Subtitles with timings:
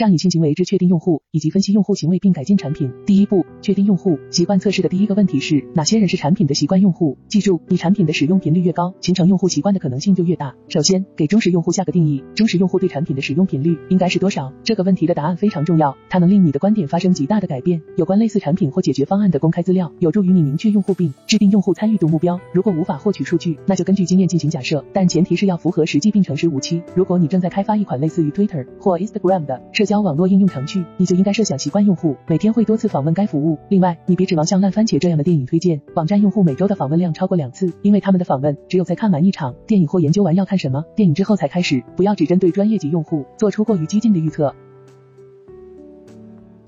[0.00, 2.90] 仗义性行为之确定用户以及分析用户行为并改进产品。
[3.04, 7.18] 第一步，确定用户习惯测试的第一个问题是哪些人是产品的习惯用户？
[7.28, 10.54] 记住，你产品的使用频率越高，形成用户习惯的可能性就越大。
[10.68, 14.50] 首先，给忠实用户下个定义，忠实用户对产品的使用频率应该是多少？
[14.64, 17.82] 这个问题的答案非常重要，它能令你的观点发生极大的改变。
[17.98, 22.40] 有关类似产品或解决方案的公开资料，有助于你明确用户并制定用户参与度目标。
[22.54, 26.82] 如果无法获取数据，那就根据经验进行假设，但前提是要符合实际并诚实无欺。
[26.94, 33.58] 如果你正在开发一款类似于 Twitter 或 Instagram 的社交网络应用程序，你就应该设想习惯用户每天会多次访问该服务。
[33.68, 41.82] 另外，你别指望像烂番茄这样的电影推荐网站用户每周的访问量超过两次，因为他们的访问只有在看完一场电影或研究完要看什么电影之后才开始。
[41.96, 44.54] 不要只针对专业级用户做出过于激进的预测。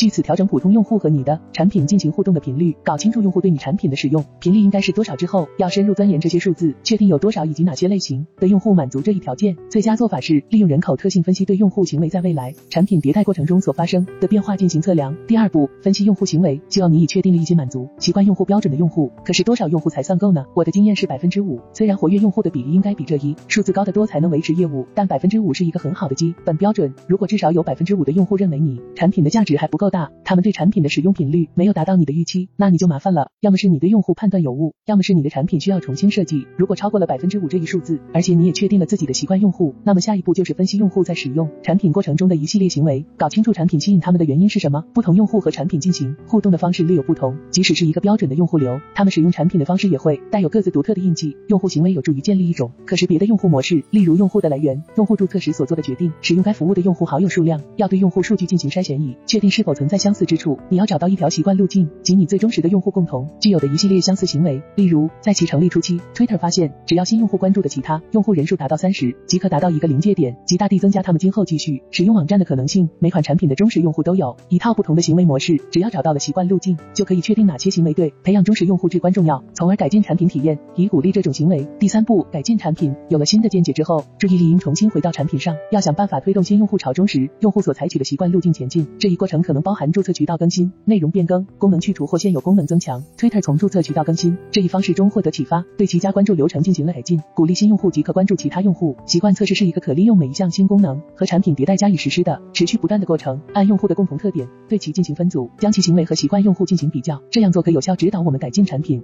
[0.00, 9.54] 据此调整普通用户和你的产品进行互动的频率，搞清楚用户对你产品的使用频率应该是多少之后，要深入钻研这些数字，确定有多少以及哪些类型的用户满足这一条件。
[9.68, 15.14] 最佳做法是利用人口特性分析对用户行为在未来产品迭代过程中所发生的变化进行测量。
[15.26, 20.46] 第二步，分析用户行为，需要你已确定了一些满足习惯用户标准的用户，可是多少用户才算够呢？
[20.54, 26.94] 我的经验是百分之五，虽然活跃用户的比例应该比这一数字高得多才能维持业务，但百分之五是一个很好的基本标准。
[27.06, 33.30] 如果至少有百分之五的用户认为你产品的价值还不够大，他们对产品的使用频率没有达到你的预期，那你就麻烦了。
[33.40, 36.46] 要么是你对用户判断有误，要么是你的产品需要重新设计。
[36.56, 44.84] 如果超过了百分之五这一数字，而且你也确定了自己的习惯用户，那么下一步就是分析用户在使用产品过程中的一系列行为，搞清楚产品吸引他们的原因是什么。
[44.94, 51.36] 不同用户和产品进行互动的方式略有不同，即使是一个标准的用户流，他们使用产品的方式也会带有各自独特的印记。
[51.48, 57.60] 用户行为有助于建立一种可识别的用户模式，例如用户的来源、用户注册时所做的决定、使用该服务的用户好友数量。
[57.76, 60.58] 要对用户数据进行筛选，以确定是否存在相似之处。
[60.68, 64.62] 你要找到一条习惯路径及你最忠实的用户共同具有的一系列相似行为。
[64.74, 72.90] 例如，在其成立初期，Twitter 发现，只要新用户关注的其他用户人数达到三十，即可达到一个临界点，极大地增加他们今后继续使用网站的可能性。
[72.98, 81.66] 每款产品的忠实用户都有一套不同的行为模式，只要找到了习惯路径，就可以确定哪些行为对培养忠实用户至关重要，从而改进产品体验，以鼓励这种行为。
[81.78, 82.94] 第三步，改进产品。
[83.08, 88.86] 有了新的见解之后，注意力应重新回到产品上，要想办法推动新用户朝忠实用户所采取的习惯路径前进。
[88.98, 93.04] 这一过程可能包含注册渠道更新、内容变更、功能去除或现有功能增强。
[93.16, 98.96] Twitter 从注册渠道更新这一方式中获得启发，对其加关注流程进行了改进，鼓励新用户即可关注其他用户。
[99.06, 103.40] 习惯测试是一个可利用每一项新功能和产品迭代加以实施的持续不断的过程。
[103.54, 109.00] 按用户的共同特点对其进行分组，将其行为和习惯用户进行比较，这样做可有效指导我们改进产品。